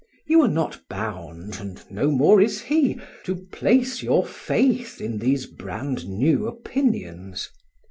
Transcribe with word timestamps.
You 0.25 0.41
are 0.41 0.47
not 0.47 0.81
bound, 0.89 1.57
and 1.59 1.79
no 1.91 2.09
more 2.09 2.41
is 2.41 2.59
he, 2.61 2.99
to 3.23 3.35
place 3.35 4.01
your 4.01 4.25
faith 4.25 4.99
in 4.99 5.19
these 5.19 5.45
brand 5.45 6.07
new 6.09 6.47
opinions. 6.47 7.51